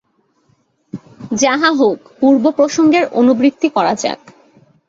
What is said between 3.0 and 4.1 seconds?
অনুবৃত্তি করা